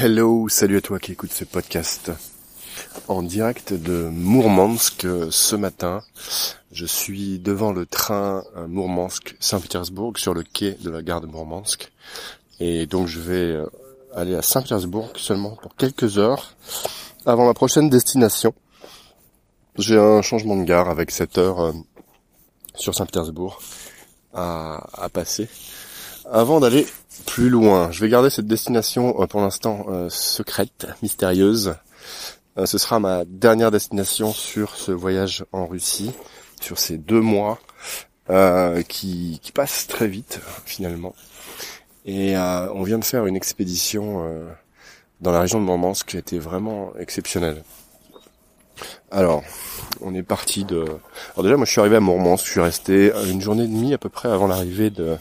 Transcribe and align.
Hello, 0.00 0.48
salut 0.48 0.78
à 0.78 0.80
toi 0.80 0.98
qui 0.98 1.12
écoute 1.12 1.30
ce 1.30 1.44
podcast 1.44 2.10
en 3.06 3.22
direct 3.22 3.72
de 3.72 4.08
Mourmansk 4.10 5.06
ce 5.30 5.54
matin. 5.54 6.02
Je 6.72 6.84
suis 6.84 7.38
devant 7.38 7.70
le 7.70 7.86
train 7.86 8.42
Mourmansk-Saint-Pétersbourg 8.66 10.14
sur 10.18 10.34
le 10.34 10.42
quai 10.42 10.72
de 10.80 10.90
la 10.90 11.00
gare 11.00 11.20
de 11.20 11.28
Mourmansk. 11.28 11.92
Et 12.58 12.86
donc 12.86 13.06
je 13.06 13.20
vais 13.20 13.52
euh, 13.52 13.66
aller 14.12 14.34
à 14.34 14.42
Saint-Pétersbourg 14.42 15.12
seulement 15.14 15.54
pour 15.62 15.76
quelques 15.76 16.18
heures 16.18 16.56
avant 17.24 17.46
ma 17.46 17.54
prochaine 17.54 17.88
destination. 17.88 18.52
J'ai 19.78 19.96
un 19.96 20.22
changement 20.22 20.56
de 20.56 20.64
gare 20.64 20.88
avec 20.88 21.12
7 21.12 21.38
heures 21.38 21.60
euh, 21.60 21.72
sur 22.74 22.96
Saint-Pétersbourg 22.96 23.60
à 24.32 25.08
passer 25.12 25.48
avant 26.30 26.60
d'aller 26.60 26.86
plus 27.26 27.48
loin. 27.48 27.90
Je 27.90 28.00
vais 28.00 28.08
garder 28.08 28.30
cette 28.30 28.46
destination 28.46 29.20
euh, 29.20 29.26
pour 29.26 29.40
l'instant 29.40 29.86
euh, 29.88 30.08
secrète, 30.08 30.86
mystérieuse. 31.02 31.74
Euh, 32.58 32.66
ce 32.66 32.78
sera 32.78 33.00
ma 33.00 33.24
dernière 33.24 33.70
destination 33.70 34.32
sur 34.32 34.76
ce 34.76 34.92
voyage 34.92 35.44
en 35.52 35.66
Russie, 35.66 36.12
sur 36.60 36.78
ces 36.78 36.98
deux 36.98 37.20
mois 37.20 37.58
qui, 38.88 39.38
qui 39.42 39.52
passent 39.52 39.86
très 39.86 40.08
vite 40.08 40.40
finalement. 40.64 41.14
Et 42.06 42.34
on 42.38 42.82
vient 42.82 42.98
de 42.98 43.04
faire 43.04 43.26
une 43.26 43.36
expédition 43.36 44.24
dans 45.20 45.30
la 45.30 45.42
région 45.42 45.60
de 45.60 45.66
Murmansk 45.66 46.06
qui 46.06 46.16
a 46.16 46.20
été 46.20 46.38
vraiment 46.38 46.92
exceptionnelle. 46.98 47.62
Alors, 49.10 49.42
on 50.00 50.14
est 50.14 50.22
parti 50.22 50.64
de... 50.64 50.86
Alors 51.34 51.42
déjà, 51.42 51.56
moi 51.58 51.66
je 51.66 51.72
suis 51.72 51.80
arrivé 51.80 51.96
à 51.96 52.00
Mourmansk, 52.00 52.46
je 52.46 52.50
suis 52.50 52.60
resté 52.60 53.12
une 53.30 53.42
journée 53.42 53.64
et 53.64 53.68
demie 53.68 53.92
à 53.92 53.98
peu 53.98 54.08
près 54.08 54.30
avant 54.30 54.46
l'arrivée 54.46 54.88
de, 54.88 55.18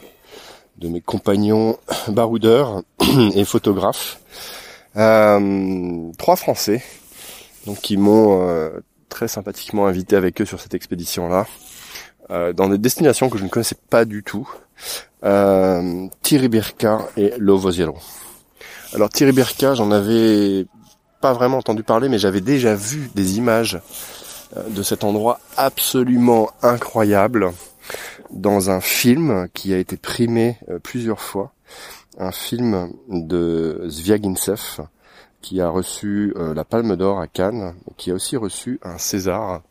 de 0.77 0.87
mes 0.87 1.01
compagnons 1.01 1.77
baroudeurs 2.07 2.83
et 3.35 3.45
photographes. 3.45 4.19
Euh, 4.95 6.11
trois 6.17 6.35
Français, 6.35 6.83
donc 7.65 7.79
qui 7.79 7.97
m'ont 7.97 8.47
euh, 8.47 8.69
très 9.09 9.27
sympathiquement 9.27 9.87
invité 9.87 10.15
avec 10.15 10.39
eux 10.41 10.45
sur 10.45 10.61
cette 10.61 10.75
expédition-là, 10.75 11.47
euh, 12.29 12.53
dans 12.53 12.69
des 12.69 12.77
destinations 12.77 13.29
que 13.29 13.37
je 13.37 13.43
ne 13.43 13.49
connaissais 13.49 13.77
pas 13.89 14.05
du 14.05 14.23
tout. 14.23 14.49
Birka 15.23 17.07
et 17.17 17.33
Lovozero. 17.37 17.97
Alors 18.93 19.09
Birka, 19.09 19.73
j'en 19.73 19.91
avais 19.91 20.65
pas 21.21 21.33
vraiment 21.33 21.57
entendu 21.57 21.83
parler, 21.83 22.09
mais 22.09 22.19
j'avais 22.19 22.41
déjà 22.41 22.75
vu 22.75 23.09
des 23.15 23.37
images 23.37 23.79
de 24.69 24.83
cet 24.83 25.03
endroit 25.03 25.39
absolument 25.57 26.51
incroyable 26.61 27.53
dans 28.33 28.69
un 28.69 28.81
film 28.81 29.47
qui 29.53 29.73
a 29.73 29.77
été 29.77 29.95
primé 29.95 30.57
euh, 30.69 30.79
plusieurs 30.79 31.21
fois, 31.21 31.53
un 32.17 32.31
film 32.31 32.91
de 33.07 33.85
Zviagintsev 33.87 34.81
qui 35.41 35.61
a 35.61 35.69
reçu 35.69 36.33
euh, 36.37 36.53
la 36.53 36.63
Palme 36.63 36.95
d'Or 36.95 37.19
à 37.19 37.27
Cannes, 37.27 37.75
qui 37.97 38.11
a 38.11 38.13
aussi 38.13 38.37
reçu 38.37 38.79
un 38.83 38.97
César 38.97 39.61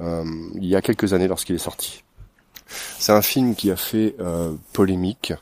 euh, 0.00 0.24
il 0.54 0.66
y 0.66 0.76
a 0.76 0.82
quelques 0.82 1.12
années 1.12 1.28
lorsqu'il 1.28 1.54
est 1.54 1.58
sorti. 1.58 2.04
C'est 2.98 3.12
un 3.12 3.22
film 3.22 3.54
qui 3.54 3.70
a 3.70 3.76
fait 3.76 4.16
polémique. 4.72 5.32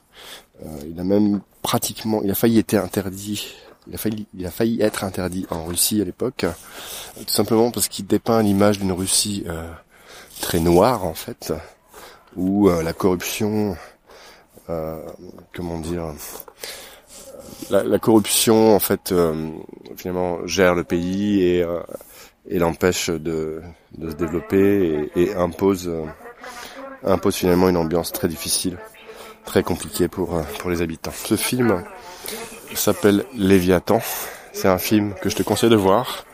il 0.86 1.00
a 1.00 1.04
même 1.04 1.40
pratiquement, 1.62 2.20
il 2.22 2.30
a 2.30 2.34
failli 2.34 2.58
être 2.58 2.74
interdit. 2.74 3.54
Il 3.86 3.94
a 3.94 3.98
failli, 3.98 4.26
il 4.34 4.44
a 4.44 4.50
failli 4.50 4.82
être 4.82 5.04
interdit 5.04 5.46
en 5.48 5.64
Russie 5.64 6.02
à 6.02 6.04
l'époque, 6.04 6.44
tout 7.16 7.32
simplement 7.32 7.70
parce 7.70 7.88
qu'il 7.88 8.06
dépeint 8.06 8.42
l'image 8.42 8.78
d'une 8.78 8.92
Russie 8.92 9.46
très 10.42 10.60
noire 10.60 11.06
en 11.06 11.14
fait, 11.14 11.54
où 12.36 12.68
euh, 12.68 12.82
la 12.82 12.92
corruption, 12.92 13.76
euh, 14.68 14.98
comment 15.54 15.78
dire, 15.78 16.12
la, 17.70 17.98
corruption 17.98 18.74
en 18.74 18.78
fait 18.78 19.12
euh, 19.12 19.50
finalement 19.96 20.46
gère 20.46 20.74
le 20.74 20.84
pays 20.84 21.42
et, 21.42 21.64
et 22.48 22.58
l'empêche 22.58 23.10
de, 23.10 23.62
de, 23.96 24.10
se 24.10 24.14
développer 24.14 25.10
et, 25.16 25.22
et 25.22 25.34
impose 25.34 25.90
impose 27.04 27.36
finalement 27.36 27.68
une 27.68 27.76
ambiance 27.76 28.12
très 28.12 28.28
difficile, 28.28 28.78
très 29.44 29.62
compliquée 29.62 30.08
pour 30.08 30.40
pour 30.58 30.70
les 30.70 30.82
habitants. 30.82 31.12
Ce 31.12 31.36
film 31.36 31.84
s'appelle 32.74 33.24
Léviathan. 33.34 34.00
C'est 34.52 34.68
un 34.68 34.78
film 34.78 35.14
que 35.20 35.28
je 35.28 35.36
te 35.36 35.42
conseille 35.42 35.70
de 35.70 35.76
voir. 35.76 36.24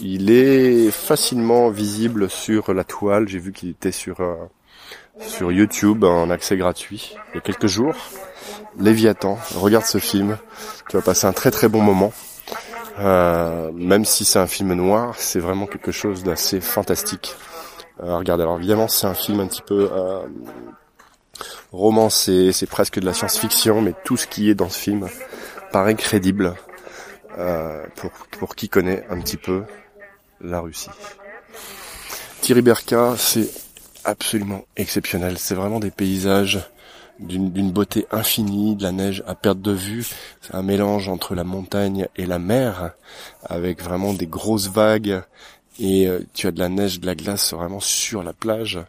Il 0.00 0.30
est 0.30 0.90
facilement 0.90 1.70
visible 1.70 2.30
sur 2.30 2.72
la 2.72 2.82
toile. 2.82 3.28
J'ai 3.28 3.38
vu 3.38 3.52
qu'il 3.52 3.70
était 3.70 3.92
sur 3.92 4.20
sur 5.20 5.52
YouTube 5.52 6.04
en 6.04 6.30
accès 6.30 6.56
gratuit 6.56 7.16
il 7.30 7.36
y 7.36 7.38
a 7.38 7.40
quelques 7.40 7.66
jours. 7.66 7.94
Léviathan, 8.78 9.38
regarde 9.54 9.84
ce 9.84 9.98
film, 9.98 10.38
tu 10.88 10.96
vas 10.96 11.02
passer 11.02 11.26
un 11.26 11.32
très 11.32 11.50
très 11.50 11.68
bon 11.68 11.80
moment. 11.82 12.12
Euh, 12.98 13.70
même 13.72 14.04
si 14.04 14.24
c'est 14.24 14.38
un 14.38 14.46
film 14.46 14.74
noir, 14.74 15.14
c'est 15.16 15.40
vraiment 15.40 15.66
quelque 15.66 15.92
chose 15.92 16.22
d'assez 16.22 16.60
fantastique. 16.60 17.34
Euh, 18.02 18.16
regardez, 18.16 18.42
alors 18.42 18.58
évidemment 18.58 18.88
c'est 18.88 19.06
un 19.06 19.14
film 19.14 19.40
un 19.40 19.46
petit 19.46 19.62
peu 19.62 19.90
euh, 19.92 20.22
romancé, 21.72 22.52
c'est 22.52 22.66
presque 22.66 22.98
de 22.98 23.06
la 23.06 23.14
science-fiction, 23.14 23.82
mais 23.82 23.94
tout 24.04 24.16
ce 24.16 24.26
qui 24.26 24.50
est 24.50 24.54
dans 24.54 24.68
ce 24.68 24.78
film 24.78 25.08
paraît 25.72 25.94
crédible 25.94 26.54
euh, 27.38 27.84
pour, 27.96 28.10
pour 28.10 28.54
qui 28.54 28.68
connaît 28.68 29.04
un 29.10 29.20
petit 29.20 29.36
peu 29.38 29.64
la 30.40 30.60
Russie. 30.60 30.90
Thierry 32.40 32.62
Berka, 32.62 33.14
c'est 33.16 33.48
absolument 34.04 34.64
exceptionnel. 34.76 35.38
C'est 35.38 35.54
vraiment 35.54 35.80
des 35.80 35.90
paysages 35.90 36.60
d'une 37.18 37.70
beauté 37.70 38.06
infinie, 38.10 38.76
de 38.76 38.82
la 38.82 38.92
neige 38.92 39.22
à 39.26 39.34
perte 39.34 39.60
de 39.60 39.72
vue. 39.72 40.06
C'est 40.40 40.54
un 40.54 40.62
mélange 40.62 41.08
entre 41.08 41.34
la 41.34 41.44
montagne 41.44 42.08
et 42.16 42.26
la 42.26 42.38
mer, 42.38 42.92
avec 43.44 43.82
vraiment 43.82 44.12
des 44.12 44.26
grosses 44.26 44.68
vagues. 44.68 45.22
Et 45.78 46.06
euh, 46.06 46.20
tu 46.34 46.46
as 46.46 46.52
de 46.52 46.58
la 46.58 46.68
neige, 46.68 47.00
de 47.00 47.06
la 47.06 47.14
glace 47.14 47.52
vraiment 47.52 47.80
sur 47.80 48.22
la 48.22 48.32
plage. 48.32 48.80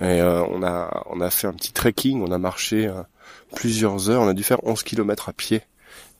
Et 0.00 0.20
euh, 0.20 0.44
on 0.50 0.62
a 0.62 1.04
on 1.10 1.20
a 1.20 1.30
fait 1.30 1.46
un 1.46 1.52
petit 1.52 1.72
trekking, 1.72 2.22
on 2.22 2.32
a 2.32 2.38
marché 2.38 2.86
euh, 2.86 3.02
plusieurs 3.54 4.10
heures, 4.10 4.22
on 4.22 4.28
a 4.28 4.34
dû 4.34 4.42
faire 4.42 4.62
11 4.64 4.82
km 4.82 5.28
à 5.28 5.32
pied 5.32 5.62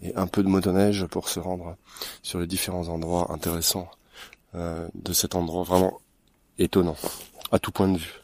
et 0.03 0.15
un 0.15 0.27
peu 0.27 0.43
de 0.43 0.49
motoneige 0.49 1.07
pour 1.07 1.29
se 1.29 1.41
rendre 1.41 1.77
sur 2.23 2.39
les 2.39 2.47
différents 2.47 2.89
endroits 2.89 3.33
intéressants 3.33 3.91
de 4.55 5.13
cet 5.13 5.35
endroit 5.35 5.65
vraiment 5.65 5.99
étonnant 6.59 6.97
à 7.53 7.59
tout 7.59 7.73
point 7.73 7.89
de 7.89 7.99
vue. 7.99 8.21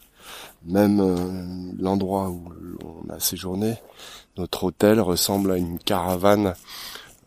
Même 0.67 1.01
euh, 1.01 1.73
l'endroit 1.79 2.29
où 2.29 2.53
on 2.85 3.11
a 3.13 3.19
séjourné, 3.19 3.77
notre 4.37 4.65
hôtel 4.65 5.01
ressemble 5.01 5.53
à 5.53 5.57
une 5.57 5.79
caravane 5.79 6.55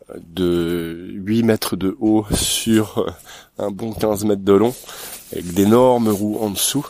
euh, 0.10 0.20
de 0.24 1.10
8 1.14 1.44
mètres 1.44 1.76
de 1.76 1.96
haut 2.00 2.26
sur 2.32 3.00
euh, 3.00 3.12
un 3.58 3.72
bon 3.72 3.94
15 3.94 4.26
mètres 4.26 4.44
de 4.44 4.54
long, 4.54 4.74
avec 5.32 5.54
d'énormes 5.54 6.10
roues 6.10 6.38
en 6.42 6.50
dessous. 6.50 6.86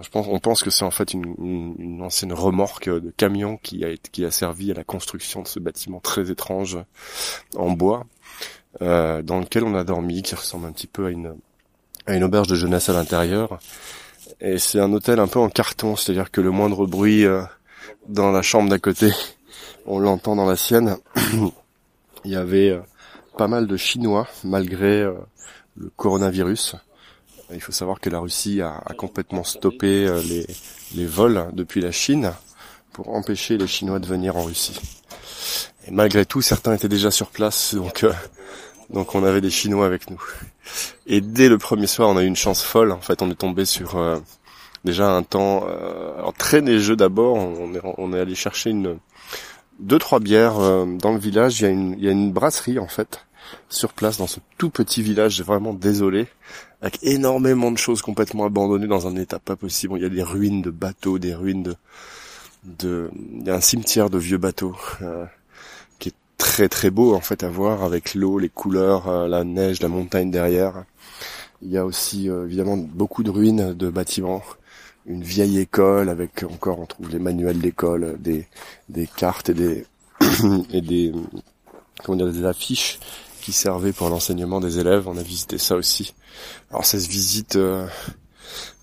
Je 0.00 0.08
pense, 0.10 0.26
on 0.28 0.38
pense 0.38 0.62
que 0.62 0.70
c'est 0.70 0.84
en 0.84 0.92
fait 0.92 1.12
une, 1.12 1.34
une, 1.78 2.02
ancienne 2.02 2.32
remorque 2.32 2.88
de 2.88 3.12
camion 3.16 3.56
qui 3.56 3.84
a, 3.84 3.96
qui 3.96 4.24
a 4.24 4.30
servi 4.30 4.70
à 4.70 4.74
la 4.74 4.84
construction 4.84 5.42
de 5.42 5.48
ce 5.48 5.58
bâtiment 5.58 5.98
très 5.98 6.30
étrange 6.30 6.78
en 7.56 7.70
bois, 7.70 8.06
euh, 8.80 9.22
dans 9.22 9.40
lequel 9.40 9.64
on 9.64 9.74
a 9.74 9.82
dormi, 9.82 10.22
qui 10.22 10.36
ressemble 10.36 10.66
un 10.66 10.72
petit 10.72 10.86
peu 10.86 11.06
à 11.06 11.10
une, 11.10 11.34
à 12.06 12.14
une 12.14 12.22
auberge 12.22 12.46
de 12.46 12.54
jeunesse 12.54 12.88
à 12.88 12.92
l'intérieur. 12.92 13.58
Et 14.40 14.58
c'est 14.58 14.80
un 14.80 14.92
hôtel 14.92 15.18
un 15.18 15.26
peu 15.26 15.38
en 15.38 15.48
carton, 15.48 15.96
c'est-à-dire 15.96 16.30
que 16.30 16.40
le 16.40 16.50
moindre 16.50 16.86
bruit 16.86 17.24
euh, 17.24 17.42
dans 18.08 18.30
la 18.30 18.42
chambre 18.42 18.68
d'à 18.68 18.78
côté, 18.78 19.10
on 19.86 19.98
l'entend 19.98 20.36
dans 20.36 20.46
la 20.46 20.56
sienne. 20.56 20.96
Il 22.24 22.30
y 22.30 22.36
avait 22.36 22.70
euh, 22.70 22.80
pas 23.36 23.48
mal 23.48 23.66
de 23.66 23.76
Chinois 23.76 24.26
malgré 24.44 25.02
euh, 25.02 25.14
le 25.76 25.90
coronavirus. 25.96 26.76
Il 27.52 27.60
faut 27.60 27.72
savoir 27.72 28.00
que 28.00 28.10
la 28.10 28.18
Russie 28.18 28.60
a, 28.60 28.82
complètement 28.98 29.42
stoppé 29.42 30.06
les, 30.28 30.46
les 30.94 31.06
vols 31.06 31.46
depuis 31.54 31.80
la 31.80 31.92
Chine 31.92 32.34
pour 32.92 33.14
empêcher 33.14 33.56
les 33.56 33.66
Chinois 33.66 34.00
de 34.00 34.06
venir 34.06 34.36
en 34.36 34.42
Russie. 34.42 34.78
Et 35.86 35.90
malgré 35.90 36.26
tout, 36.26 36.42
certains 36.42 36.74
étaient 36.74 36.90
déjà 36.90 37.10
sur 37.10 37.30
place, 37.30 37.74
donc 37.74 38.04
donc 38.90 39.14
on 39.14 39.24
avait 39.24 39.40
des 39.40 39.50
Chinois 39.50 39.86
avec 39.86 40.10
nous. 40.10 40.22
Et 41.06 41.20
dès 41.20 41.48
le 41.48 41.58
premier 41.58 41.86
soir, 41.86 42.08
on 42.08 42.16
a 42.16 42.22
eu 42.22 42.26
une 42.26 42.36
chance 42.36 42.62
folle. 42.62 42.92
En 42.92 43.00
fait, 43.00 43.22
on 43.22 43.30
est 43.30 43.34
tombé 43.34 43.64
sur 43.64 43.96
euh, 43.96 44.18
déjà 44.84 45.10
un 45.10 45.22
temps 45.22 45.66
euh, 45.68 46.30
très 46.36 46.60
neigeux 46.60 46.96
d'abord. 46.96 47.36
On 47.36 48.12
est, 48.12 48.20
allé 48.20 48.34
chercher 48.34 48.70
une 48.70 48.98
deux 49.78 49.98
trois 49.98 50.20
bières 50.20 50.58
euh, 50.58 50.86
dans 50.86 51.12
le 51.12 51.18
village. 51.18 51.60
Il 51.60 52.00
y 52.00 52.08
a 52.08 52.12
une 52.12 52.32
brasserie 52.32 52.78
en 52.78 52.88
fait 52.88 53.24
sur 53.68 53.92
place 53.92 54.18
dans 54.18 54.26
ce 54.26 54.40
tout 54.56 54.70
petit 54.70 55.02
village. 55.02 55.42
Vraiment 55.42 55.74
désolé 55.74 56.26
avec 56.80 56.98
énormément 57.02 57.70
de 57.70 57.78
choses 57.78 58.02
complètement 58.02 58.44
abandonnées 58.44 58.86
dans 58.86 59.06
un 59.06 59.16
état 59.16 59.38
pas 59.38 59.56
possible. 59.56 59.94
Il 59.96 60.02
y 60.02 60.06
a 60.06 60.10
des 60.10 60.22
ruines 60.22 60.62
de 60.62 60.70
bateaux, 60.70 61.18
des 61.18 61.34
ruines 61.34 61.62
de 61.62 61.74
de 62.64 63.10
il 63.14 63.46
y 63.46 63.50
a 63.50 63.54
un 63.54 63.60
cimetière 63.60 64.10
de 64.10 64.18
vieux 64.18 64.38
bateaux. 64.38 64.76
Euh, 65.02 65.24
très 66.38 66.68
très 66.68 66.90
beau 66.90 67.14
en 67.14 67.20
fait 67.20 67.42
à 67.42 67.50
voir 67.50 67.82
avec 67.82 68.14
l'eau, 68.14 68.38
les 68.38 68.48
couleurs, 68.48 69.08
euh, 69.08 69.28
la 69.28 69.44
neige, 69.44 69.82
la 69.82 69.88
montagne 69.88 70.30
derrière. 70.30 70.84
Il 71.60 71.70
y 71.70 71.76
a 71.76 71.84
aussi 71.84 72.30
euh, 72.30 72.46
évidemment 72.46 72.76
beaucoup 72.76 73.22
de 73.22 73.30
ruines 73.30 73.74
de 73.74 73.90
bâtiments, 73.90 74.42
une 75.06 75.22
vieille 75.22 75.58
école 75.58 76.08
avec 76.08 76.44
encore 76.44 76.78
on 76.78 76.86
trouve 76.86 77.10
les 77.10 77.18
manuels 77.18 77.58
d'école, 77.58 78.16
des 78.20 78.46
des 78.88 79.06
cartes 79.06 79.50
et 79.50 79.54
des 79.54 79.84
et 80.72 80.80
des 80.80 81.12
comment 82.04 82.16
dire, 82.16 82.32
des 82.32 82.46
affiches 82.46 83.00
qui 83.42 83.52
servaient 83.52 83.92
pour 83.92 84.08
l'enseignement 84.08 84.60
des 84.60 84.78
élèves. 84.78 85.08
On 85.08 85.16
a 85.16 85.22
visité 85.22 85.58
ça 85.58 85.76
aussi. 85.76 86.14
Alors 86.70 86.84
ça 86.84 87.00
se 87.00 87.08
visite 87.08 87.56
euh, 87.56 87.86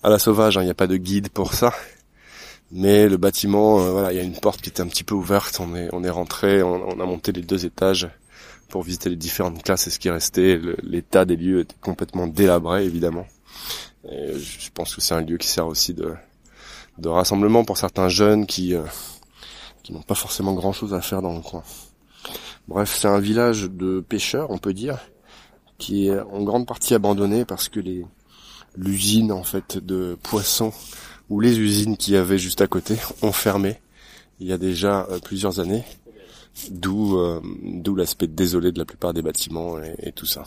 à 0.04 0.10
la 0.10 0.19
sauvage, 0.19 0.57
hein. 0.57 0.62
il 0.62 0.66
n'y 0.66 0.72
a 0.72 0.75
pas 0.75 0.88
de 0.88 0.98
guide 0.98 1.30
pour 1.30 1.54
ça. 1.54 1.74
Mais 2.71 3.07
le 3.07 3.17
bâtiment, 3.17 3.79
euh, 3.79 3.91
voilà, 3.91 4.12
il 4.12 4.17
y 4.17 4.19
a 4.19 4.23
une 4.23 4.39
porte 4.39 4.62
qui 4.62 4.69
était 4.69 4.81
un 4.81 4.88
petit 4.88 5.03
peu 5.03 5.15
ouverte. 5.15 5.59
On 5.59 5.75
est, 5.75 5.89
on 5.94 6.03
est 6.03 6.09
rentré, 6.09 6.63
on, 6.63 7.00
a 7.00 7.06
monté 7.06 7.31
les 7.31 7.41
deux 7.41 7.65
étages 7.65 8.09
pour 8.69 8.81
visiter 8.81 9.09
les 9.09 9.15
différentes 9.15 9.63
classes 9.63 9.88
et 9.88 9.91
ce 9.91 10.00
qui 10.00 10.09
restait. 10.09 10.59
L'état 10.81 11.25
des 11.25 11.35
lieux 11.35 11.62
était 11.62 11.75
complètement 11.79 12.27
délabré, 12.27 12.85
évidemment. 12.85 13.27
Et 14.09 14.38
je 14.38 14.69
pense 14.73 14.95
que 14.95 15.01
c'est 15.01 15.13
un 15.13 15.21
lieu 15.21 15.38
qui 15.38 15.47
sert 15.47 15.67
aussi 15.67 15.94
de, 15.94 16.13
de 16.97 17.09
rassemblement 17.09 17.63
pour 17.63 17.77
certains 17.77 18.09
jeunes 18.09 18.45
qui, 18.45 18.73
euh, 18.73 18.83
qui 19.83 19.94
n'ont 19.94 20.01
pas 20.01 20.15
forcément 20.15 20.53
grand 20.53 20.73
chose 20.73 20.94
à 20.94 21.01
faire 21.01 21.21
dans 21.21 21.33
le 21.33 21.41
coin. 21.41 21.63
Bref, 22.68 22.97
c'est 23.00 23.07
un 23.07 23.19
village 23.19 23.69
de 23.69 24.00
pêcheurs, 24.00 24.50
on 24.50 24.57
peut 24.57 24.73
dire, 24.73 24.97
qui 25.77 26.07
est 26.07 26.19
en 26.19 26.41
grande 26.41 26.65
partie 26.65 26.95
abandonné 26.95 27.45
parce 27.45 27.69
que 27.69 27.79
les 27.79 28.06
l'usine 28.77 29.31
en 29.31 29.44
fait 29.44 29.77
de 29.77 30.18
poissons 30.21 30.73
ou 31.30 31.39
les 31.39 31.60
usines 31.60 31.98
qui 31.98 32.12
y 32.12 32.18
avait 32.18 32.38
juste 32.38 32.62
à 32.62 32.68
côté 32.68 32.95
ont 33.22 33.31
fermé 33.31 33.77
il 34.39 34.48
y 34.48 34.51
a 34.51 34.57
déjà 34.57 35.07
euh, 35.10 35.19
plusieurs 35.19 35.60
années, 35.60 35.83
d'où 36.69 37.18
euh, 37.18 37.42
d'où 37.63 37.95
l'aspect 37.95 38.27
désolé 38.27 38.72
de 38.72 38.80
la 38.80 38.86
plupart 38.86 39.13
des 39.13 39.22
bâtiments 39.22 39.81
et, 39.81 40.12
tout 40.12 40.25
ça. 40.25 40.44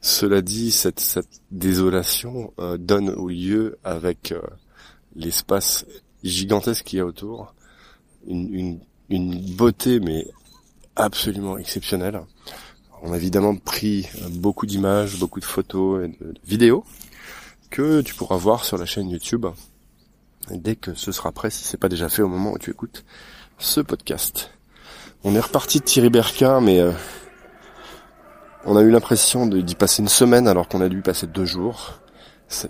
Cela 0.00 0.40
dit, 0.40 0.70
cette, 0.70 1.00
cette 1.00 1.42
désolation 1.50 2.54
euh, 2.58 2.78
donne 2.78 3.10
au 3.10 3.28
lieu 3.28 3.78
avec 3.84 4.32
l'espace 5.14 5.84
gigantesque 6.24 6.84
qu'il 6.84 6.98
y 6.98 7.02
a 7.02 7.06
autour 7.06 7.54
une, 8.26 8.54
une, 8.54 8.80
une 9.10 9.40
beauté 9.56 10.00
mais 10.00 10.26
absolument 10.96 11.58
exceptionnelle. 11.58 12.20
On 13.02 13.12
a 13.12 13.16
évidemment 13.16 13.56
pris 13.56 14.06
beaucoup 14.30 14.66
d'images, 14.66 15.18
beaucoup 15.18 15.40
de 15.40 15.44
photos 15.44 16.04
et 16.04 16.08
de 16.08 16.34
vidéos 16.44 16.84
que 17.70 18.00
tu 18.00 18.14
pourras 18.14 18.36
voir 18.36 18.64
sur 18.64 18.76
la 18.76 18.84
chaîne 18.84 19.08
YouTube 19.08 19.46
dès 20.50 20.76
que 20.76 20.94
ce 20.94 21.12
sera 21.12 21.32
prêt, 21.32 21.50
si 21.50 21.64
c'est 21.64 21.76
pas 21.76 21.88
déjà 21.88 22.08
fait 22.08 22.22
au 22.22 22.28
moment 22.28 22.52
où 22.52 22.58
tu 22.58 22.70
écoutes 22.70 23.04
ce 23.58 23.80
podcast. 23.80 24.50
On 25.22 25.34
est 25.34 25.40
reparti 25.40 25.80
de 25.80 25.84
Thierry 25.84 26.10
Berka, 26.10 26.60
mais 26.60 26.80
euh, 26.80 26.92
on 28.64 28.76
a 28.76 28.82
eu 28.82 28.90
l'impression 28.90 29.46
d'y 29.46 29.74
passer 29.74 30.02
une 30.02 30.08
semaine 30.08 30.48
alors 30.48 30.68
qu'on 30.68 30.80
a 30.80 30.88
dû 30.88 31.02
passer 31.02 31.26
deux 31.26 31.44
jours. 31.44 32.00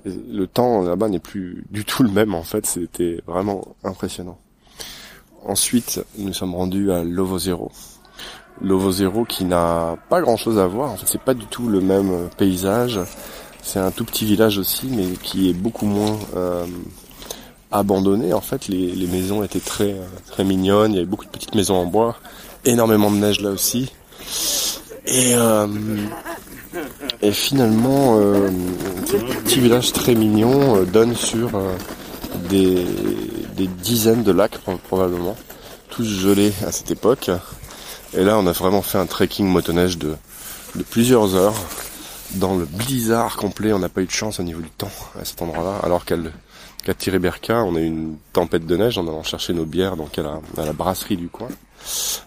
Le 0.05 0.45
temps 0.45 0.83
là-bas 0.83 1.09
n'est 1.09 1.21
plus 1.21 1.65
du 1.71 1.85
tout 1.85 2.03
le 2.03 2.11
même 2.11 2.35
en 2.35 2.43
fait, 2.43 2.67
c'était 2.67 3.23
vraiment 3.27 3.77
impressionnant. 3.85 4.39
Ensuite, 5.47 6.05
nous 6.19 6.35
sommes 6.35 6.55
rendus 6.55 6.93
à 6.93 7.03
Lovo 7.03 7.39
Zero. 7.39 7.73
Lovo 8.61 8.93
Zero 8.93 9.25
qui 9.25 9.45
n'a 9.45 9.97
pas 10.11 10.21
grand 10.21 10.37
chose 10.37 10.59
à 10.59 10.67
voir, 10.67 10.91
en 10.91 10.97
fait 10.97 11.07
c'est 11.07 11.23
pas 11.23 11.33
du 11.33 11.47
tout 11.47 11.69
le 11.69 11.81
même 11.81 12.29
paysage, 12.37 13.01
c'est 13.63 13.79
un 13.79 13.91
tout 13.91 14.05
petit 14.05 14.25
village 14.25 14.59
aussi, 14.59 14.87
mais 14.87 15.07
qui 15.23 15.51
est 15.51 15.55
beaucoup 15.55 15.87
moins 15.87 16.19
euh, 16.37 16.67
abandonné. 17.71 18.33
En 18.33 18.41
fait, 18.41 18.69
les, 18.69 18.93
les, 18.93 19.07
maisons 19.07 19.43
étaient 19.43 19.61
très 19.61 19.97
très 20.27 20.45
mignonnes. 20.45 20.93
Il 20.93 20.97
y 20.97 20.99
avait 20.99 21.07
beaucoup 21.07 21.25
de 21.25 21.31
petites 21.31 21.55
maisons 21.55 21.77
en 21.77 21.87
bois, 21.87 22.17
énormément 22.65 23.11
de 23.11 23.17
neige 23.17 23.41
là 23.41 23.51
aussi. 23.51 23.93
Et 25.07 25.35
euh, 25.35 25.67
et 27.23 27.33
finalement, 27.33 28.19
euh, 28.19 28.49
ce 29.07 29.17
petit 29.17 29.61
village 29.61 29.93
très 29.93 30.15
mignon 30.15 30.77
euh, 30.77 30.85
donne 30.85 31.15
sur 31.17 31.55
euh, 31.55 31.75
des, 32.49 32.85
des 33.57 33.67
dizaines 33.67 34.23
de 34.23 34.33
lacs 34.33 34.59
probablement, 34.89 35.37
tous 35.91 36.05
gelés 36.05 36.53
à 36.67 36.73
cette 36.73 36.91
époque. 36.91 37.31
Et 38.17 38.23
là, 38.25 38.39
on 38.39 38.47
a 38.47 38.53
vraiment 38.53 38.83
fait 38.83 38.99
un 38.99 39.07
trekking 39.07 39.47
motoneige 39.47 39.99
de, 39.99 40.15
de 40.77 40.83
plusieurs 40.83 41.35
heures 41.35 41.55
dans 42.35 42.57
le 42.57 42.65
blizzard 42.65 43.37
complet, 43.37 43.73
on 43.73 43.79
n'a 43.79 43.89
pas 43.89 44.03
eu 44.03 44.07
de 44.07 44.11
chance 44.11 44.41
au 44.41 44.43
niveau 44.43 44.61
du 44.61 44.71
temps 44.71 44.91
à 45.21 45.25
cet 45.25 45.43
endroit-là, 45.43 45.79
alors 45.83 46.05
qu'à 46.05 46.17
qu 46.17 46.95
Thierry-Berca, 46.95 47.63
on 47.65 47.77
a 47.77 47.81
eu 47.81 47.87
une 47.87 48.17
tempête 48.33 48.67
de 48.67 48.77
neige 48.77 48.99
en 48.99 49.07
allant 49.07 49.23
chercher 49.23 49.53
nos 49.53 49.65
bières 49.65 49.97
donc 49.97 50.19
à 50.19 50.23
la, 50.23 50.41
à 50.57 50.67
la 50.67 50.73
brasserie 50.73 51.17
du 51.17 51.29
coin. 51.29 51.49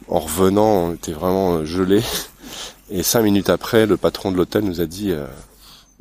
En 0.08 0.20
revenant, 0.20 0.68
on 0.68 0.94
était 0.94 1.14
vraiment 1.14 1.56
euh, 1.56 1.66
gelé. 1.66 2.02
Et 2.90 3.04
cinq 3.04 3.22
minutes 3.22 3.50
après, 3.50 3.86
le 3.86 3.98
patron 3.98 4.32
de 4.32 4.38
l'hôtel 4.38 4.64
nous 4.64 4.82
a 4.82 4.86
dit 4.86 5.12
euh, 5.12 5.26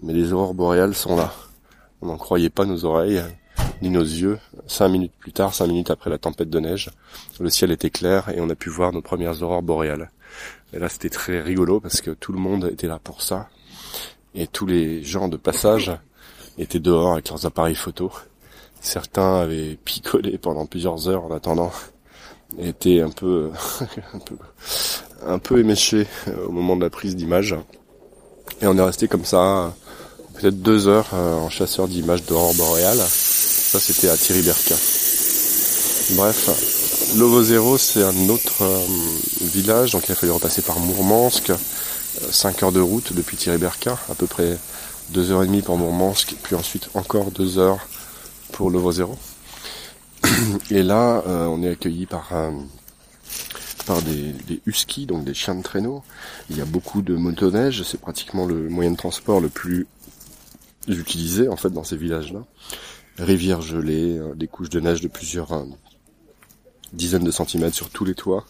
mais 0.03 0.13
les 0.13 0.33
aurores 0.33 0.55
boréales 0.55 0.95
sont 0.95 1.17
là. 1.17 1.33
On 2.01 2.07
n'en 2.07 2.17
croyait 2.17 2.51
pas 2.51 2.65
nos 2.65 2.85
oreilles 2.85 3.23
ni 3.83 3.91
nos 3.91 4.03
yeux. 4.03 4.39
Cinq 4.67 4.89
minutes 4.89 5.13
plus 5.19 5.33
tard, 5.33 5.55
cinq 5.55 5.69
minutes 5.69 5.91
après 5.91 6.11
la 6.11 6.19
tempête 6.19 6.51
de 6.51 6.61
neige, 6.61 6.91
le 7.41 7.51
ciel 7.51 7.71
était 7.71 7.91
clair 7.91 8.29
et 8.31 8.41
on 8.41 8.51
a 8.51 8.55
pu 8.55 8.69
voir 8.69 8.93
nos 8.93 9.03
premières 9.03 9.43
aurores 9.43 9.63
boréales. 9.63 10.11
Et 10.73 10.79
là, 10.79 10.89
c'était 10.89 11.11
très 11.11 11.41
rigolo 11.41 11.81
parce 11.81 12.01
que 12.01 12.11
tout 12.11 12.33
le 12.33 12.39
monde 12.39 12.69
était 12.73 12.87
là 12.87 12.99
pour 13.03 13.23
ça 13.23 13.49
et 14.34 14.46
tous 14.46 14.67
les 14.67 15.02
gens 15.02 15.29
de 15.29 15.37
passage 15.37 15.93
étaient 16.58 16.81
dehors 16.81 17.12
avec 17.12 17.29
leurs 17.29 17.46
appareils 17.46 17.75
photo. 17.75 18.11
Certains 18.81 19.40
avaient 19.40 19.76
picolé 19.84 20.38
pendant 20.38 20.67
plusieurs 20.67 21.08
heures 21.08 21.25
en 21.25 21.31
attendant 21.32 21.73
et 22.58 22.69
étaient 22.69 23.00
un 23.00 23.11
peu, 23.11 23.50
un 24.14 24.19
peu, 24.19 24.37
un 25.26 25.38
peu 25.38 25.58
éméchés 25.58 26.06
euh, 26.29 26.46
au 26.46 26.52
moment 26.52 26.76
de 26.76 26.82
la 26.82 26.90
prise 26.90 27.17
d'image. 27.17 27.56
Et 28.61 28.67
on 28.67 28.76
est 28.76 28.82
resté 28.82 29.08
comme 29.08 29.25
ça 29.25 29.73
peut-être 30.34 30.61
deux 30.61 30.88
heures 30.88 31.11
euh, 31.14 31.34
en 31.34 31.50
chasseur 31.50 31.88
d'images 31.88 32.25
d'aurore 32.25 32.55
boréale. 32.55 32.99
Ça 32.99 33.79
c'était 33.81 34.08
à 34.08 34.17
Thierry 34.17 34.43
Berka. 34.43 34.75
Bref, 36.17 37.17
Lovo 37.17 37.43
Zero 37.43 37.79
c'est 37.79 38.02
un 38.02 38.29
autre 38.29 38.62
euh, 38.62 38.81
village, 39.40 39.93
donc 39.93 40.08
il 40.08 40.12
a 40.12 40.14
fallu 40.14 40.32
repasser 40.32 40.62
par 40.62 40.79
Mourmansk, 40.79 41.52
5 42.31 42.62
heures 42.62 42.73
de 42.73 42.81
route 42.81 43.12
depuis 43.12 43.37
Thierry-Berca, 43.37 43.99
à 44.11 44.14
peu 44.14 44.26
près 44.26 44.59
2h30 45.12 45.62
pour 45.62 45.76
Mourmansk, 45.76 46.35
puis 46.43 46.55
ensuite 46.55 46.88
encore 46.94 47.31
2 47.31 47.59
heures 47.59 47.87
pour 48.53 48.70
le 48.70 48.93
Zéro. 48.93 49.19
Et 50.70 50.82
là, 50.82 51.23
euh, 51.26 51.47
on 51.47 51.62
est 51.62 51.70
accueilli 51.70 52.06
par, 52.06 52.29
euh, 52.32 52.50
par 53.87 54.03
des, 54.03 54.32
des 54.47 54.61
huskies, 54.67 55.06
donc 55.06 55.25
des 55.25 55.35
chiens 55.35 55.55
de 55.55 55.62
traîneau. 55.62 56.03
Il 56.50 56.59
y 56.59 56.61
a 56.61 56.64
beaucoup 56.64 57.03
de 57.03 57.17
motoneige, 57.17 57.82
c'est 57.82 58.00
pratiquement 58.00 58.47
le 58.47 58.69
moyen 58.69 58.93
de 58.93 58.97
transport 58.97 59.41
le 59.41 59.49
plus 59.49 59.87
utilisé 60.88 61.49
en 61.49 61.56
fait 61.56 61.70
dans 61.70 61.85
ces 61.85 61.97
villages-là. 61.97 62.44
Rivières 63.19 63.62
gelées, 63.62 64.19
euh, 64.19 64.35
des 64.35 64.49
couches 64.49 64.70
de 64.70 64.81
neige 64.81 65.00
de 65.00 65.08
plusieurs 65.08 65.67
dizaines 66.93 67.25
de 67.25 67.31
centimètres 67.31 67.76
sur 67.76 67.91
tous 67.91 68.05
les 68.05 68.15
toits, 68.15 68.44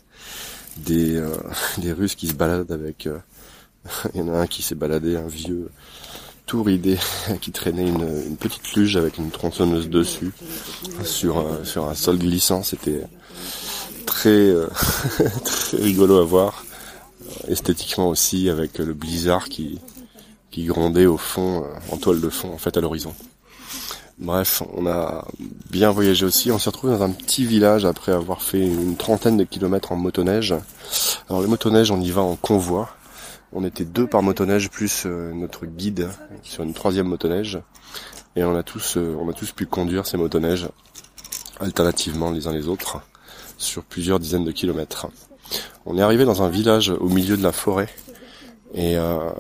des, 0.79 1.23
des 1.79 1.93
Russes 1.93 2.15
qui 2.15 2.29
se 2.29 2.35
baladent 2.35 2.73
avec 2.73 3.09
Il 4.15 4.21
y 4.21 4.23
en 4.23 4.35
a 4.35 4.39
un 4.39 4.47
qui 4.47 4.63
s'est 4.63 4.75
baladé, 4.75 5.17
un 5.17 5.27
vieux 5.27 5.71
tout 6.47 6.63
ridé, 6.63 6.99
qui 7.41 7.53
traînait 7.53 7.87
une, 7.87 8.37
petite 8.37 8.73
luge 8.75 8.97
avec 8.97 9.19
une 9.19 9.31
tronçonneuse 9.31 9.89
dessus, 9.89 10.33
sur, 11.05 11.45
sur 11.65 11.89
un 11.89 11.95
sol 11.95 12.19
glissant. 12.19 12.63
C'était 12.63 13.03
très, 14.07 14.31
euh, 14.31 14.67
très 15.45 15.79
rigolo 15.79 16.19
à 16.19 16.25
voir. 16.25 16.65
Esthétiquement 17.49 18.09
aussi, 18.09 18.49
avec 18.51 18.79
le 18.79 18.93
blizzard 18.93 19.49
qui, 19.49 19.79
qui 20.51 20.65
grondait 20.65 21.07
au 21.07 21.17
fond, 21.17 21.65
euh, 21.65 21.95
en 21.95 21.97
toile 21.97 22.21
de 22.21 22.29
fond, 22.29 22.53
en 22.53 22.59
fait, 22.59 22.77
à 22.77 22.81
l'horizon. 22.81 23.15
Bref, 24.19 24.63
on 24.77 24.87
a 24.87 25.27
bien 25.71 25.91
voyagé 25.91 26.25
aussi. 26.25 26.51
On 26.51 26.59
s'est 26.59 26.71
retrouvé 26.71 26.93
dans 26.93 27.03
un 27.03 27.11
petit 27.11 27.45
village 27.45 27.85
après 27.85 28.13
avoir 28.13 28.43
fait 28.43 28.61
une 28.61 28.97
trentaine 28.97 29.37
de 29.37 29.45
kilomètres 29.45 29.93
en 29.93 29.97
motoneige. 29.97 30.55
Alors 31.29 31.43
les 31.43 31.49
motoneiges, 31.49 31.91
on 31.91 32.01
y 32.01 32.11
va 32.11 32.23
en 32.23 32.37
convoi. 32.37 32.91
On 33.53 33.65
était 33.65 33.85
deux 33.85 34.07
par 34.07 34.23
motoneige 34.23 34.71
plus 34.71 35.05
euh, 35.07 35.33
notre 35.35 35.67
guide 35.67 36.09
sur 36.43 36.63
une 36.63 36.73
troisième 36.73 37.07
motoneige. 37.07 37.59
Et 38.37 38.45
on 38.45 38.57
a 38.57 38.63
tous, 38.63 38.97
euh, 38.97 39.17
on 39.21 39.29
a 39.29 39.33
tous 39.33 39.53
pu 39.53 39.67
conduire 39.67 40.07
ces 40.07 40.17
motoneiges 40.17 40.69
alternativement 41.61 42.31
les 42.31 42.47
uns 42.47 42.53
les 42.53 42.69
autres 42.69 43.01
sur 43.59 43.83
plusieurs 43.83 44.21
dizaines 44.21 44.45
de 44.45 44.53
kilomètres. 44.53 45.07
On 45.85 45.99
est 45.99 46.03
arrivé 46.03 46.25
dans 46.25 46.43
un 46.43 46.49
village 46.49 46.91
au 46.91 47.09
milieu 47.09 47.37
de 47.37 47.43
la 47.43 47.53
forêt. 47.53 47.89
Et, 48.75 48.97
euh, 48.97 49.31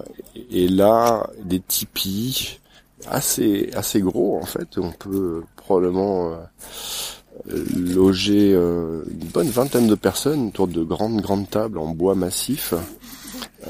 et 0.51 0.69
là, 0.69 1.31
des 1.43 1.61
tipis 1.61 2.61
assez 3.09 3.71
assez 3.75 4.01
gros 4.01 4.39
en 4.39 4.47
fait. 4.47 4.79
On 4.79 4.91
peut 4.91 5.43
probablement 5.57 6.33
loger 7.75 8.53
une 8.53 9.29
bonne 9.33 9.49
vingtaine 9.49 9.87
de 9.87 9.95
personnes 9.95 10.49
autour 10.49 10.69
de 10.69 10.83
grandes 10.83 11.21
grandes 11.21 11.49
tables 11.49 11.79
en 11.79 11.89
bois 11.89 12.15
massif 12.15 12.75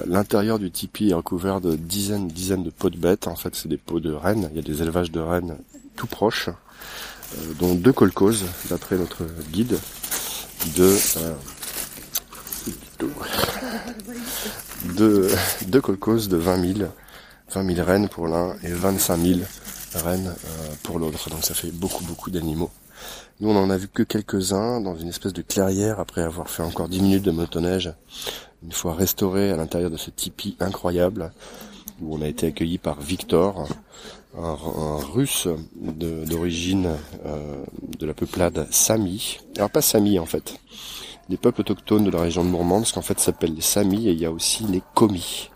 L'intérieur 0.07 0.59
du 0.59 0.71
tipi 0.71 1.11
est 1.11 1.15
recouvert 1.15 1.61
de 1.61 1.77
dizaines, 1.77 2.29
dizaines 2.29 2.63
de 2.63 2.71
pots 2.71 2.89
de 2.89 2.97
bêtes. 2.97 3.27
En 3.27 3.37
fait, 3.37 3.55
c'est 3.55 3.69
des 3.69 3.77
pots 3.77 4.01
de 4.01 4.13
rennes. 4.13 4.49
Il 4.53 4.57
y 4.57 4.59
a 4.59 4.63
des 4.63 4.81
élevages 4.83 5.11
de 5.11 5.21
rennes 5.21 5.59
tout 5.97 6.07
proches, 6.07 6.49
euh, 6.49 7.53
dont 7.59 7.75
deux 7.75 7.93
colcoses, 7.93 8.45
d'après 8.71 8.97
notre 8.97 9.25
guide, 9.53 9.79
de 10.77 10.97
euh, 11.19 11.35
deux, 14.97 15.29
deux 15.67 15.81
colcoses 15.81 16.29
de 16.29 16.39
20 16.39 16.75
000, 16.79 16.89
20 17.53 17.75
000 17.75 17.87
rennes 17.87 18.09
pour 18.09 18.29
l'un 18.29 18.55
et 18.63 18.73
25 18.73 19.17
000 19.17 19.41
rennes 19.95 20.29
euh, 20.29 20.75
pour 20.83 20.99
l'autre. 20.99 21.31
Donc 21.31 21.45
ça 21.45 21.55
fait 21.55 21.71
beaucoup, 21.71 22.05
beaucoup 22.05 22.31
d'animaux. 22.31 22.71
Nous, 23.41 23.51
on 23.51 23.57
en 23.57 23.71
a 23.71 23.77
vu 23.77 23.89
que 23.89 24.03
quelques-uns 24.03 24.81
dans 24.81 24.97
une 24.97 25.09
espèce 25.09 25.33
de 25.33 25.43
clairière 25.43 26.01
après 26.01 26.23
avoir 26.23 26.49
fait 26.49 26.63
encore 26.63 26.89
10 26.89 27.01
minutes 27.01 27.25
de 27.25 27.31
motoneige 27.31 27.93
une 28.63 28.73
fois 28.73 28.95
restauré 28.95 29.51
à 29.51 29.57
l'intérieur 29.57 29.91
de 29.91 29.97
ce 29.97 30.11
tipi 30.11 30.57
incroyable 30.61 31.33
où 32.01 32.17
on 32.17 32.23
a 32.23 32.29
été 32.29 32.47
accueilli 32.47 32.79
par 32.79 33.01
Victor, 33.01 33.69
un, 34.39 34.57
russe 35.13 35.49
d'origine 35.77 36.91
euh, 37.27 37.65
de 37.99 38.07
la 38.07 38.15
peuplade 38.15 38.67
Sami. 38.71 39.39
Alors 39.57 39.71
pas 39.71 39.83
Sami 39.83 40.19
en 40.19 40.27
fait. 40.27 40.55
Les 41.29 41.37
peuples 41.37 41.61
autochtones 41.61 42.05
de 42.05 42.11
la 42.11 42.21
région 42.21 42.45
de 42.45 42.49
Mourmansk 42.49 42.97
en 42.97 43.03
fait 43.03 43.21
s'appellent 43.21 43.55
les 43.55 43.61
Sami 43.61 44.09
et 44.09 44.13
il 44.13 44.21
y 44.21 44.27
a 44.27 44.31
aussi 44.31 44.65
les 44.65 44.83
Komi. 44.95 45.51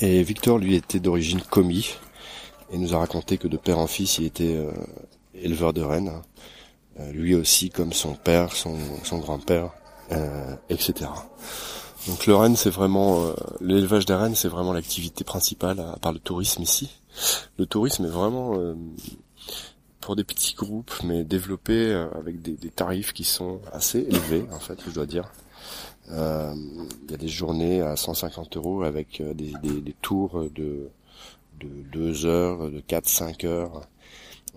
Et 0.00 0.22
Victor 0.22 0.58
lui 0.58 0.74
était 0.74 1.00
d'origine 1.00 1.40
Komi 1.40 1.94
et 2.72 2.78
nous 2.78 2.94
a 2.94 2.98
raconté 2.98 3.38
que 3.38 3.48
de 3.48 3.56
père 3.56 3.78
en 3.78 3.86
fils 3.86 4.18
il 4.18 4.24
était 4.24 4.56
euh, 4.56 4.72
éleveur 5.34 5.72
de 5.72 5.82
rennes. 5.82 6.12
Euh, 6.98 7.12
lui 7.12 7.34
aussi 7.34 7.70
comme 7.70 7.92
son 7.92 8.14
père, 8.14 8.52
son, 8.52 8.76
grand-père, 9.20 9.70
etc. 10.68 11.06
Donc 12.06 12.26
le 12.26 12.34
renne, 12.34 12.56
c'est 12.56 12.70
vraiment 12.70 13.26
euh, 13.26 13.32
l'élevage 13.60 14.06
des 14.06 14.14
rennes, 14.14 14.34
c'est 14.34 14.48
vraiment 14.48 14.72
l'activité 14.72 15.22
principale 15.22 15.80
à 15.80 15.98
part 15.98 16.12
le 16.12 16.18
tourisme 16.18 16.62
ici. 16.62 16.90
Le 17.58 17.66
tourisme 17.66 18.06
est 18.06 18.10
vraiment 18.10 18.58
euh, 18.58 18.74
pour 20.00 20.16
des 20.16 20.24
petits 20.24 20.54
groupes, 20.54 20.92
mais 21.04 21.24
développé 21.24 21.74
euh, 21.74 22.08
avec 22.14 22.40
des, 22.40 22.70
tarifs 22.70 23.12
qui 23.12 23.24
sont 23.24 23.60
assez 23.72 24.00
élevés, 24.00 24.46
en 24.50 24.60
fait, 24.60 24.78
je 24.86 24.90
dois 24.90 25.06
dire. 25.06 25.30
Il 26.12 27.10
y 27.10 27.14
a 27.14 27.16
des 27.16 27.28
journées 27.28 27.82
à 27.82 27.96
150 27.96 28.56
euros 28.56 28.82
avec 28.82 29.22
des, 29.22 29.52
des, 29.62 29.94
tours 30.02 30.44
de 30.54 30.88
de 31.60 31.68
2 31.92 32.26
heures, 32.26 32.70
de 32.70 32.80
4-5 32.80 33.46
heures 33.46 33.82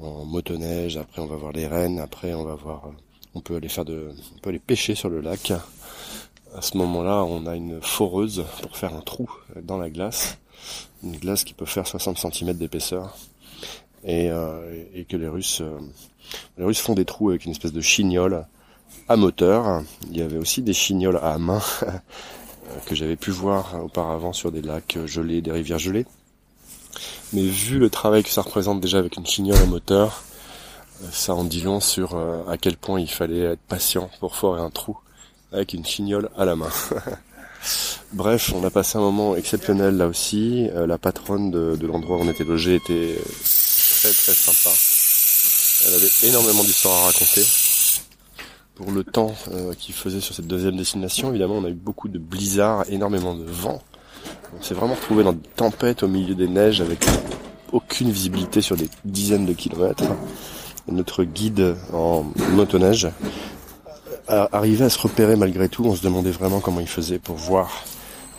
en 0.01 0.25
motoneige. 0.25 0.97
Après, 0.97 1.21
on 1.21 1.25
va 1.25 1.35
voir 1.35 1.51
les 1.51 1.67
rennes. 1.67 1.99
Après, 1.99 2.33
on 2.33 2.45
va 2.45 2.55
voir, 2.55 2.91
on 3.35 3.41
peut 3.41 3.57
aller 3.57 3.67
faire 3.67 3.85
de, 3.85 4.11
on 4.35 4.39
peut 4.39 4.49
aller 4.49 4.59
pêcher 4.59 4.95
sur 4.95 5.09
le 5.09 5.19
lac 5.19 5.51
à 6.55 6.61
ce 6.61 6.77
moment-là, 6.77 7.23
on 7.23 7.45
a 7.47 7.55
une 7.55 7.81
foreuse 7.81 8.45
pour 8.61 8.77
faire 8.77 8.93
un 8.93 9.01
trou 9.01 9.29
dans 9.61 9.77
la 9.77 9.89
glace, 9.89 10.37
une 11.03 11.17
glace 11.17 11.43
qui 11.43 11.53
peut 11.53 11.65
faire 11.65 11.87
60 11.87 12.17
cm 12.17 12.53
d'épaisseur, 12.53 13.17
et, 14.03 14.29
euh, 14.29 14.83
et, 14.93 15.05
que 15.05 15.17
les 15.17 15.27
Russes, 15.27 15.61
euh, 15.61 15.79
les 16.57 16.65
Russes 16.65 16.81
font 16.81 16.93
des 16.93 17.05
trous 17.05 17.29
avec 17.29 17.45
une 17.45 17.51
espèce 17.51 17.71
de 17.71 17.81
chignole 17.81 18.45
à 19.07 19.15
moteur. 19.15 19.83
Il 20.09 20.17
y 20.17 20.21
avait 20.21 20.37
aussi 20.37 20.61
des 20.61 20.73
chignoles 20.73 21.19
à 21.21 21.37
main 21.37 21.61
que 22.85 22.95
j'avais 22.95 23.15
pu 23.15 23.31
voir 23.31 23.83
auparavant 23.83 24.33
sur 24.33 24.51
des 24.51 24.61
lacs 24.61 24.97
gelés, 25.05 25.41
des 25.41 25.51
rivières 25.51 25.79
gelées. 25.79 26.05
Mais 27.33 27.43
vu 27.43 27.79
le 27.79 27.89
travail 27.89 28.23
que 28.23 28.29
ça 28.29 28.41
représente 28.41 28.79
déjà 28.79 28.99
avec 28.99 29.17
une 29.17 29.25
chignole 29.25 29.57
à 29.57 29.65
moteur, 29.65 30.23
ça 31.11 31.33
en 31.33 31.43
dit 31.43 31.61
long 31.61 31.79
sur 31.79 32.15
euh, 32.15 32.43
à 32.47 32.57
quel 32.57 32.77
point 32.77 32.99
il 32.99 33.09
fallait 33.09 33.41
être 33.41 33.61
patient 33.67 34.09
pour 34.19 34.35
forer 34.35 34.61
un 34.61 34.69
trou 34.69 34.97
avec 35.51 35.73
une 35.73 35.85
chignole 35.85 36.29
à 36.37 36.45
la 36.45 36.55
main. 36.55 36.69
Bref, 38.13 38.51
on 38.55 38.63
a 38.63 38.69
passé 38.69 38.97
un 38.97 39.01
moment 39.01 39.35
exceptionnel 39.35 39.97
là 39.97 40.07
aussi. 40.07 40.69
Euh, 40.75 40.85
la 40.85 40.97
patronne 40.97 41.51
de, 41.51 41.87
l'endroit 41.87 42.17
où 42.17 42.21
on 42.21 42.29
était 42.29 42.43
logé 42.43 42.75
était 42.75 43.15
très 43.15 44.11
très 44.11 44.33
sympa. 44.33 44.75
Elle 45.87 45.95
avait 45.95 46.29
énormément 46.29 46.63
d'histoires 46.63 46.97
à 47.03 47.05
raconter. 47.07 47.43
Pour 48.75 48.91
le 48.91 49.03
temps 49.03 49.33
euh, 49.51 49.73
qu'il 49.77 49.93
faisait 49.93 50.19
sur 50.19 50.33
cette 50.33 50.47
deuxième 50.47 50.75
destination, 50.77 51.29
évidemment, 51.29 51.55
on 51.55 51.65
a 51.65 51.69
eu 51.69 51.75
beaucoup 51.75 52.07
de 52.07 52.17
blizzards, 52.17 52.85
énormément 52.89 53.35
de 53.35 53.43
vent. 53.43 53.81
On 54.57 54.63
s'est 54.63 54.73
vraiment 54.73 54.95
retrouvé 54.95 55.23
dans 55.23 55.33
des 55.33 55.49
tempêtes 55.55 56.03
au 56.03 56.07
milieu 56.07 56.33
des 56.33 56.47
neiges 56.47 56.81
avec 56.81 57.05
aucune 57.71 58.09
visibilité 58.09 58.61
sur 58.61 58.75
des 58.75 58.89
dizaines 59.05 59.45
de 59.45 59.53
kilomètres. 59.53 60.03
Notre 60.87 61.23
guide 61.23 61.75
en 61.93 62.25
motoneige 62.51 63.09
arriver 64.27 64.85
à 64.85 64.89
se 64.89 64.99
repérer 64.99 65.35
malgré 65.35 65.69
tout. 65.69 65.85
On 65.85 65.95
se 65.95 66.01
demandait 66.01 66.31
vraiment 66.31 66.59
comment 66.59 66.79
il 66.79 66.87
faisait 66.87 67.19
pour 67.19 67.35
voir 67.35 67.83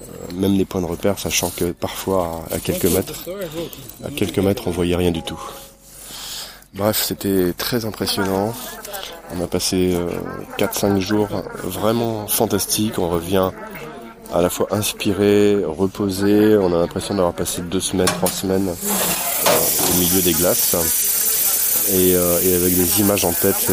euh, 0.02 0.34
même 0.34 0.54
les 0.54 0.64
points 0.64 0.80
de 0.80 0.86
repère, 0.86 1.18
sachant 1.18 1.50
que 1.50 1.72
parfois 1.72 2.44
à, 2.50 2.58
quelques 2.58 2.86
mètres, 2.86 3.28
à 4.04 4.10
quelques 4.10 4.38
mètres, 4.38 4.64
on 4.66 4.70
voyait 4.70 4.96
rien 4.96 5.10
du 5.10 5.22
tout. 5.22 5.40
Bref, 6.74 7.02
c'était 7.04 7.52
très 7.52 7.84
impressionnant. 7.84 8.52
On 9.36 9.42
a 9.42 9.46
passé 9.46 9.96
4-5 10.58 10.84
euh, 10.96 11.00
jours 11.00 11.28
vraiment 11.64 12.26
fantastiques. 12.26 12.98
On 12.98 13.08
revient 13.08 13.50
à 14.32 14.40
la 14.40 14.50
fois 14.50 14.68
inspiré, 14.70 15.62
reposé. 15.64 16.56
On 16.56 16.74
a 16.74 16.78
l'impression 16.78 17.14
d'avoir 17.14 17.34
passé 17.34 17.62
deux 17.62 17.80
semaines, 17.80 18.06
trois 18.06 18.30
semaines 18.30 18.68
euh, 18.68 19.92
au 19.92 19.98
milieu 19.98 20.22
des 20.22 20.32
glaces 20.32 20.76
et, 21.92 22.10
et, 22.10 22.54
avec 22.54 22.74
des 22.74 23.00
images 23.00 23.24
en 23.24 23.32
tête 23.32 23.70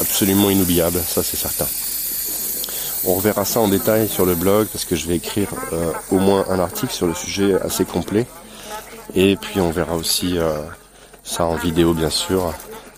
absolument 0.00 0.50
inoubliable, 0.50 1.00
ça 1.06 1.22
c'est 1.22 1.36
certain. 1.36 1.66
On 3.08 3.14
reverra 3.14 3.44
ça 3.44 3.60
en 3.60 3.68
détail 3.68 4.08
sur 4.08 4.26
le 4.26 4.34
blog 4.34 4.66
parce 4.66 4.84
que 4.84 4.96
je 4.96 5.06
vais 5.06 5.14
écrire 5.14 5.48
euh, 5.72 5.92
au 6.10 6.18
moins 6.18 6.44
un 6.48 6.58
article 6.58 6.92
sur 6.92 7.06
le 7.06 7.14
sujet 7.14 7.54
assez 7.60 7.84
complet. 7.84 8.26
Et 9.14 9.36
puis 9.36 9.60
on 9.60 9.70
verra 9.70 9.94
aussi 9.94 10.38
euh, 10.38 10.58
ça 11.22 11.44
en 11.44 11.54
vidéo 11.54 11.94
bien 11.94 12.10
sûr, 12.10 12.52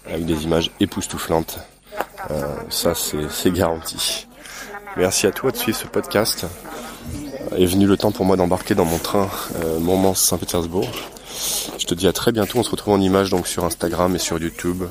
avec 0.07 0.25
des 0.25 0.45
images 0.45 0.71
époustouflantes. 0.81 1.59
Euh, 2.31 2.43
ça 2.69 2.93
c'est 2.95 3.51
garanti. 3.51 4.27
Merci 4.97 5.27
à 5.27 5.31
toi 5.31 5.51
de 5.51 5.57
suivre 5.57 5.79
ce 5.79 5.87
podcast. 5.87 6.47
Est 7.57 7.67
venu 7.67 7.87
le 7.87 7.97
temps 7.97 8.13
pour 8.13 8.25
moi 8.25 8.37
d'embarquer 8.37 8.75
dans 8.75 8.85
mon 8.85 8.99
train 8.99 9.29
euh, 9.65 10.15
Saint-Pétersbourg. 10.15 10.91
Je 11.79 11.87
te 11.87 11.95
dis 11.95 12.07
à 12.09 12.13
très 12.13 12.33
bientôt. 12.33 12.59
On 12.59 12.63
se 12.63 12.71
retrouve 12.71 12.95
en 12.95 13.01
image 13.01 13.31
donc 13.31 13.47
sur 13.47 13.65
Instagram 13.65 14.15
et 14.15 14.19
sur 14.19 14.41
YouTube. 14.41 14.85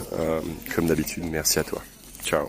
comme 0.74 0.88
d'habitude, 0.88 1.26
merci 1.30 1.60
à 1.60 1.64
toi. 1.64 1.82
Ciao. 2.24 2.48